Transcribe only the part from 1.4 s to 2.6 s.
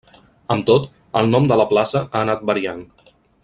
de la plaça ha anat